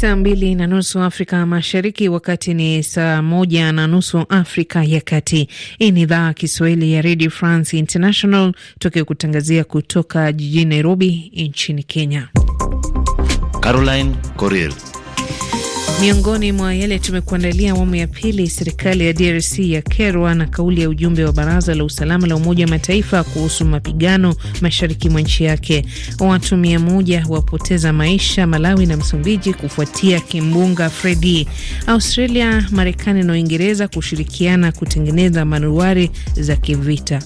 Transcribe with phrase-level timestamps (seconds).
[0.00, 5.48] Saa mbili na nusu Afrika Mashariki, wakati ni saa moja na nusu Afrika ya Kati.
[5.78, 8.52] Hii ni idhaa Kiswahili ya Radio France International,
[9.04, 12.28] kutangazia kutoka jijini Nairobi nchini Kenya.
[13.60, 14.72] Caroline Coril
[16.00, 21.24] Miongoni mwa yale tumekuandalia awamu ya pili, serikali ya DRC yakerwa na kauli ya ujumbe
[21.24, 25.84] wa baraza la usalama la Umoja wa Mataifa kuhusu mapigano mashariki mwa nchi yake.
[26.20, 31.48] Watu mia moja wapoteza maisha Malawi na Msumbiji kufuatia kimbunga Fredi.
[31.86, 37.22] Australia, Marekani na Uingereza kushirikiana kutengeneza manuari za kivita.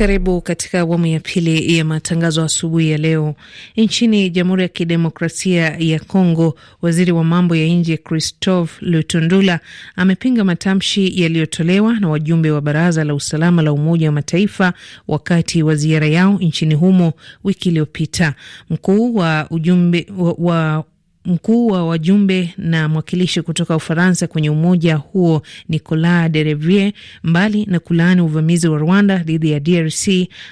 [0.00, 3.34] Karibu katika awamu ya pili ya matangazo asubuhi ya leo.
[3.76, 9.60] Nchini Jamhuri ya Kidemokrasia ya Kongo, waziri wa mambo ya nje Christophe Lutundula
[9.96, 14.72] amepinga matamshi yaliyotolewa na wajumbe wa Baraza la Usalama la Umoja wa Mataifa
[15.08, 17.12] wakati wa ziara yao nchini humo
[17.44, 18.34] wiki iliyopita.
[18.70, 20.84] Mkuu wa ujumbe wa, wa
[21.30, 26.92] Mkuu wa wajumbe na mwakilishi kutoka Ufaransa kwenye umoja huo Nicolas Derevie,
[27.24, 30.08] mbali na kulaani uvamizi wa Rwanda dhidi ya DRC,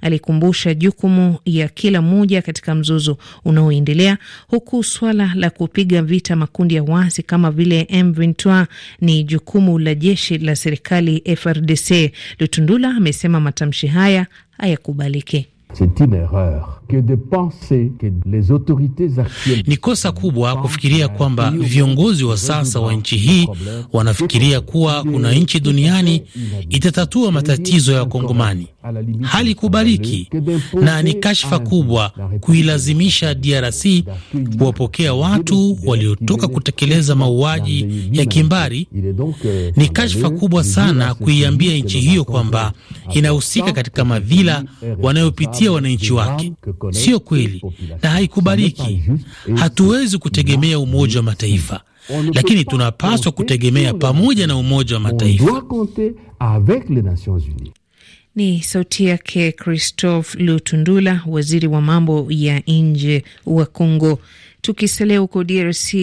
[0.00, 6.82] alikumbusha jukumu ya kila mmoja katika mzozo unaoendelea, huku swala la kupiga vita makundi ya
[6.82, 8.66] waasi kama vile M23
[9.00, 12.12] ni jukumu la jeshi la serikali FRDC.
[12.38, 14.26] Lutundula amesema matamshi haya
[14.58, 15.46] hayakubaliki.
[19.66, 23.48] Ni kosa kubwa kufikiria kwamba viongozi wa sasa wa nchi hii
[23.92, 26.22] wanafikiria kuwa kuna nchi duniani
[26.68, 28.66] itatatua matatizo ya Wakongomani.
[29.22, 30.28] Hali kubaliki
[30.80, 33.86] na ni kashfa kubwa kuilazimisha DRC
[34.58, 38.88] kuwapokea watu waliotoka kutekeleza mauaji ya kimbari.
[39.76, 42.72] Ni kashfa kubwa sana kuiambia nchi hiyo kwamba
[43.14, 44.64] inahusika katika madhila
[45.02, 46.52] wanayopitia wananchi wake.
[46.90, 47.62] Sio kweli.
[48.02, 49.02] Na haikubaliki.
[49.56, 51.80] Hatuwezi kutegemea Umoja wa Mataifa,
[52.34, 55.62] lakini tunapaswa kutegemea pamoja na Umoja wa Mataifa.
[58.34, 64.18] Ni sauti yake Christophe Lutundula, waziri wa mambo ya nje wa Kongo.
[64.66, 65.94] Tukisalia huko DRC,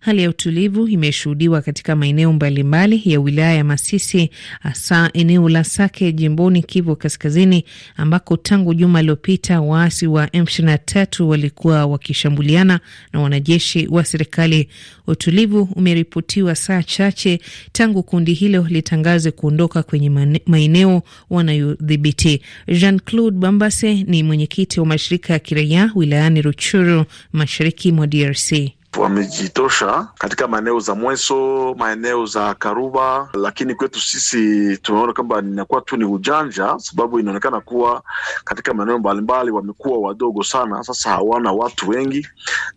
[0.00, 4.30] hali ya utulivu imeshuhudiwa katika maeneo mbalimbali ya wilaya ya Masisi,
[4.60, 7.64] hasa eneo la Sake jimboni Kivu Kaskazini,
[7.96, 12.80] ambako tangu juma lililopita waasi wa M23 walikuwa wakishambuliana
[13.12, 14.68] na wanajeshi wa serikali.
[15.06, 17.40] Utulivu umeripotiwa saa chache
[17.72, 20.10] tangu kundi hilo litangaze kuondoka kwenye
[20.46, 22.42] maeneo wanayodhibiti.
[22.68, 28.52] Jean Claude Bambase ni mwenyekiti wa mashirika ya kiraia wilayani Ruchuru, mashariki mwa DRC
[28.98, 35.96] wamejitosha katika maeneo za Mweso, maeneo za Karuba, lakini kwetu sisi tunaona kwamba inakuwa tu
[35.96, 38.02] ni ujanja, sababu inaonekana kuwa
[38.44, 40.82] katika maeneo mbalimbali wamekuwa wadogo sana.
[40.82, 42.28] Sasa hawana watu wengi,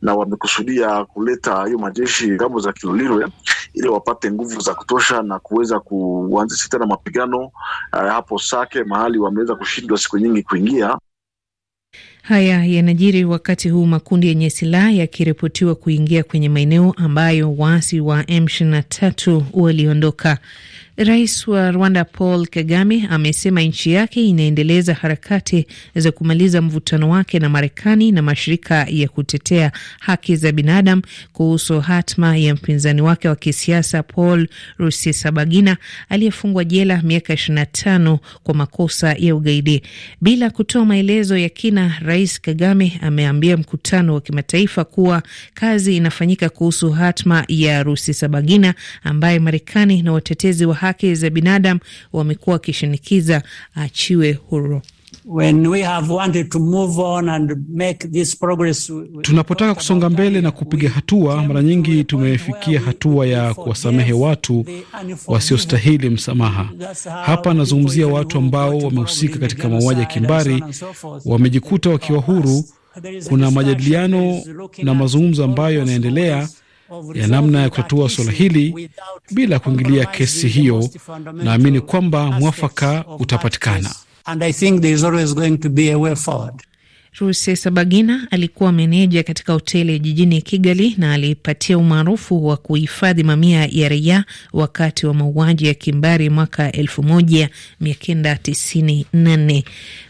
[0.02, 3.28] na wamekusudia kuleta hiyo majeshi ng'ambo za Kilolirwe
[3.74, 7.52] ili wapate nguvu za kutosha na kuweza kuanzisha tena mapigano uh,
[7.94, 10.98] hapo Sake mahali wameweza kushindwa siku nyingi kuingia.
[12.28, 19.42] Haya yanajiri wakati huu makundi yenye silaha yakiripotiwa kuingia kwenye maeneo ambayo waasi wa M23
[19.54, 20.38] waliondoka.
[20.98, 27.50] Rais wa Rwanda Paul Kagame amesema nchi yake inaendeleza harakati za kumaliza mvutano wake na
[27.50, 31.02] Marekani na mashirika ya kutetea haki za binadamu
[31.34, 34.48] kuhusu hatma ya mpinzani wake wa kisiasa Paul
[34.78, 35.78] Rusesabagina
[36.10, 39.82] aliyefungwa jela miaka 25 kwa makosa ya ugaidi.
[40.22, 46.92] Bila kutoa maelezo ya kina, Rais Kagame ameambia mkutano wa kimataifa kuwa kazi inafanyika kuhusu
[46.92, 51.80] hatma ya Rusesabagina ambaye Marekani na watetezi wa haki za binadamu
[52.14, 53.44] wamekuwa wakishinikiza
[53.78, 54.82] aachiwe huru.
[59.22, 64.66] Tunapotaka kusonga mbele na kupiga hatua, mara nyingi tumefikia hatua ya kuwasamehe watu
[65.28, 66.70] wasiostahili msamaha.
[67.26, 70.64] Hapa nazungumzia watu ambao wamehusika katika mauaji ya kimbari,
[71.26, 72.64] wamejikuta wakiwa huru.
[73.30, 74.42] Kuna majadiliano
[74.84, 76.48] na mazungumzo ambayo yanaendelea
[77.14, 78.90] ya namna ya kutatua suala hili
[79.32, 80.90] bila kuingilia kesi hiyo.
[81.34, 83.92] Naamini kwamba mwafaka utapatikana.
[87.20, 94.26] Rusesabagina alikuwa meneja katika hoteli jijini Kigali na alipatia umaarufu wa kuhifadhi mamia ya raia
[94.54, 99.64] wakati wa mauaji ya kimbari mwaka 1994.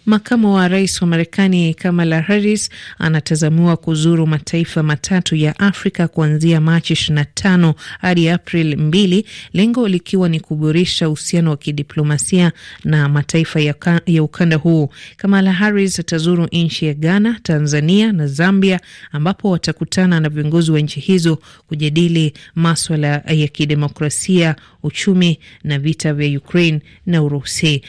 [0.06, 6.94] Makamu wa rais wa Marekani Kamala Harris anatazamiwa kuzuru mataifa matatu ya Afrika kuanzia Machi
[6.94, 9.24] 25 hadi April 2,
[9.54, 12.52] lengo likiwa ni kuboresha uhusiano wa kidiplomasia
[12.84, 13.76] na mataifa ya,
[14.24, 14.90] ukanda huu.
[15.18, 18.80] Kamala Harris atazuru nchi ya Ghana, Tanzania na Zambia,
[19.12, 26.38] ambapo watakutana na viongozi wa nchi hizo kujadili maswala ya kidemokrasia, uchumi na vita vya
[26.40, 27.82] Ukraine na Urusi.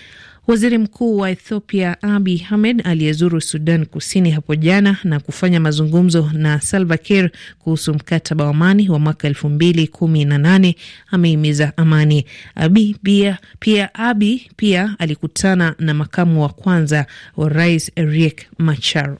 [0.48, 6.60] Waziri Mkuu wa Ethiopia Abiy Ahmed aliyezuru Sudan Kusini hapo jana na kufanya mazungumzo na
[6.60, 10.76] Salva Kiir kuhusu mkataba wa amani wa mwaka elfu mbili kumi na nane
[11.10, 12.24] amehimiza amani.
[12.54, 17.06] Abi pia, pia, Abi pia alikutana na makamu wa kwanza
[17.36, 19.16] wa rais Riek Machar.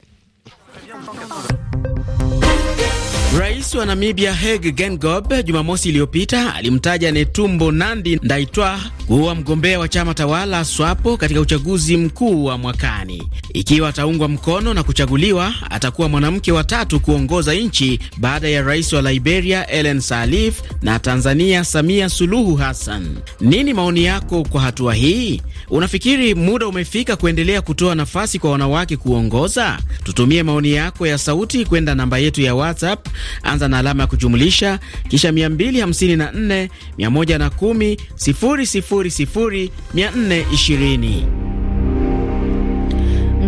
[3.37, 10.13] Rais wa Namibia Hage Geingob Jumamosi iliyopita alimtaja Netumbo Nandi Ndaitwah kuwa mgombea wa chama
[10.13, 13.23] tawala SWAPO katika uchaguzi mkuu wa mwakani.
[13.53, 19.01] Ikiwa ataungwa mkono na kuchaguliwa, atakuwa mwanamke wa tatu kuongoza nchi baada ya rais wa
[19.01, 23.07] Liberia Ellen Sirleaf na Tanzania Samia Suluhu Hassan.
[23.41, 25.41] Nini maoni yako kwa hatua hii?
[25.69, 29.79] Unafikiri muda umefika kuendelea kutoa nafasi kwa wanawake kuongoza?
[30.03, 33.07] Tutumie maoni yako ya sauti kwenda namba yetu ya WhatsApp,
[33.43, 34.79] anza na alama ya kujumlisha
[35.09, 36.67] kisha 254
[36.97, 41.48] 110 000 420.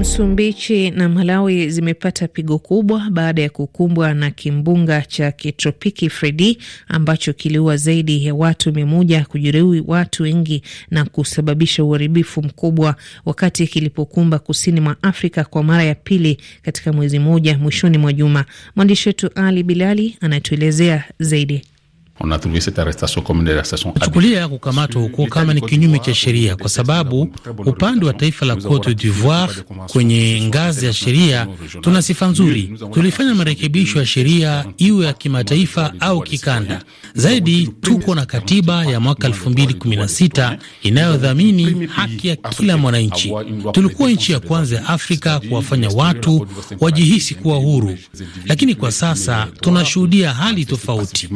[0.02, 6.58] Msumbiji na Malawi zimepata pigo kubwa baada ya kukumbwa na kimbunga cha kitropiki Fredi
[6.88, 10.62] ambacho kiliua zaidi ya watu mia moja, kujeruhi watu wengi
[10.92, 12.96] na kusababisha uharibifu mkubwa,
[13.26, 18.46] wakati kilipokumba kusini mwa Afrika kwa mara ya pili katika mwezi mmoja mwishoni mwa juma.
[18.76, 21.62] Mwandishi wetu Ali Bilali anatuelezea zaidi.
[24.06, 27.30] Chukulia kukamatwa huko kama ni kinyume cha sheria, kwa sababu
[27.66, 29.54] upande wa taifa la Cote d'Ivoire
[29.88, 31.48] kwenye ngazi ya sheria
[31.82, 32.74] tuna sifa nzuri.
[32.94, 36.82] Tulifanya marekebisho ya sheria iwe ya kimataifa au kikanda.
[37.14, 43.34] Zaidi tuko na katiba ya mwaka 2016 inayodhamini haki ya kila mwananchi.
[43.72, 46.48] Tulikuwa nchi ya kwanza ya Afrika kuwafanya watu
[46.80, 47.98] wajihisi kuwa huru,
[48.46, 51.28] lakini kwa sasa tunashuhudia hali tofauti.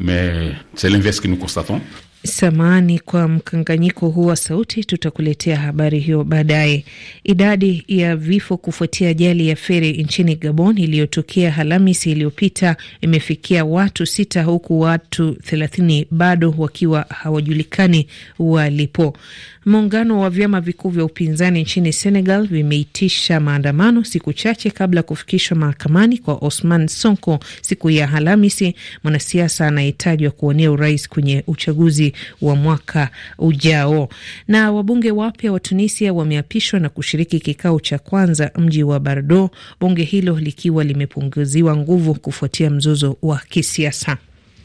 [0.00, 1.80] Mais c'est l'inverse que nous constatons.
[2.24, 6.84] Samahani kwa mkanganyiko huu wa sauti, tutakuletea habari hiyo baadaye.
[7.24, 14.42] Idadi ya vifo kufuatia ajali ya feri nchini Gabon iliyotokea Alhamisi iliyopita imefikia watu sita,
[14.42, 18.06] huku watu thelathini bado wakiwa hawajulikani
[18.38, 19.16] walipo.
[19.66, 25.56] Muungano wa vyama vikuu vya upinzani nchini Senegal vimeitisha maandamano siku chache kabla ya kufikishwa
[25.56, 28.74] mahakamani kwa Osman Sonko siku ya Alhamisi,
[29.04, 32.12] mwanasiasa anayetajwa kuonea urais kwenye uchaguzi
[32.42, 33.08] wa mwaka
[33.38, 34.08] ujao.
[34.48, 40.02] Na wabunge wapya wa Tunisia wameapishwa na kushiriki kikao cha kwanza mji wa Bardo, bunge
[40.04, 44.16] hilo likiwa limepunguziwa nguvu kufuatia mzozo wa kisiasa.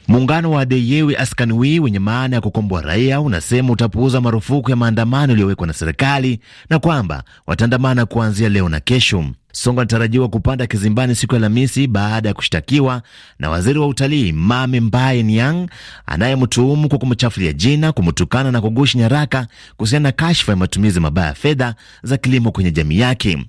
[0.07, 5.67] Muungano wa Deyewi Askanwi wenye maana ya kukomboa raia unasema utapuuza marufuku ya maandamano iliyowekwa
[5.67, 9.25] na serikali na kwamba wataandamana kuanzia leo na kesho.
[9.55, 13.01] Songo anatarajiwa kupanda kizimbani siku ya Alhamisi baada ya kushtakiwa
[13.39, 15.67] na waziri wa utalii Mame Mbaye Niang
[16.05, 19.47] anayemtuhumu kwa kumchafulia jina, kumtukana na kugushi nyaraka
[19.77, 23.45] kuhusiana na kashfa ya matumizi mabaya ya fedha za kilimo kwenye jamii yake.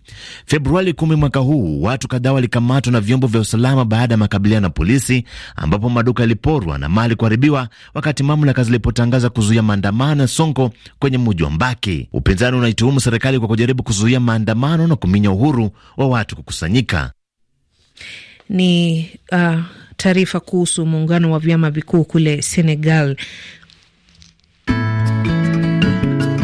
[0.46, 4.70] Februari kumi mwaka huu watu kadhaa walikamatwa na vyombo vya usalama baada ya makabiliano na
[4.70, 5.24] polisi,
[5.56, 11.42] ambapo maduka yaliporwa na mali kuharibiwa, wakati mamlaka zilipotangaza kuzuia maandamano ya Sonko kwenye mji
[11.42, 12.08] wa Mbaki.
[12.12, 17.12] Upinzani unaituhumu serikali kwa kujaribu kuzuia maandamano na kuminya uhuru wa watu kukusanyika.
[18.48, 19.60] Ni uh,
[19.96, 23.16] taarifa kuhusu muungano wa vyama vikuu kule Senegal.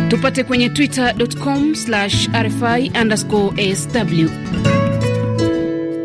[0.09, 1.75] Tupate kwenye twitter.com
[2.35, 4.27] RFI underscore sw.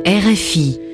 [0.06, 0.87] RFI.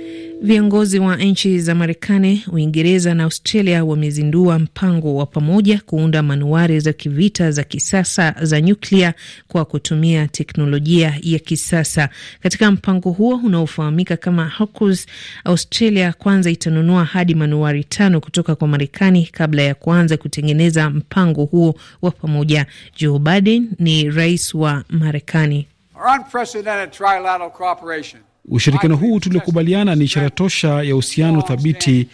[0.43, 6.93] Viongozi wa nchi za Marekani, Uingereza na Australia wamezindua mpango wa pamoja kuunda manuari za
[6.93, 9.13] kivita za kisasa za nyuklia
[9.47, 12.09] kwa kutumia teknolojia ya kisasa.
[12.41, 15.05] Katika mpango huo unaofahamika kama Hawkers,
[15.43, 21.75] Australia kwanza itanunua hadi manuari tano kutoka kwa Marekani kabla ya kuanza kutengeneza mpango huo
[22.01, 22.65] wa pamoja.
[22.97, 25.67] Joe Biden ni rais wa Marekani.
[28.49, 32.07] Ushirikiano huu tuliokubaliana ni ishara tosha ya uhusiano thabiti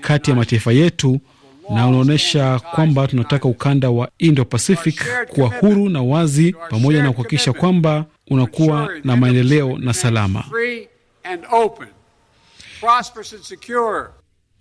[0.00, 1.20] kati ya mataifa yetu
[1.70, 8.04] na unaonyesha kwamba tunataka ukanda wa Indo-Pacific kuwa huru na wazi, pamoja na kuhakikisha kwamba
[8.30, 10.44] unakuwa na maendeleo na salama.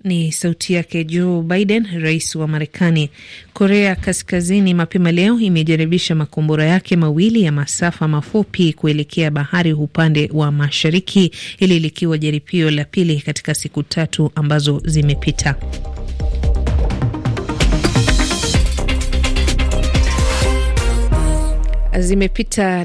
[0.06, 3.10] Ni sauti yake Joe Biden, rais wa Marekani.
[3.54, 10.52] Korea Kaskazini mapema leo imejaribisha makombora yake mawili ya masafa mafupi kuelekea bahari upande wa
[10.52, 15.56] mashariki, hili likiwa jaribio la pili katika siku tatu ambazo zimepita.
[22.00, 22.84] Zimepita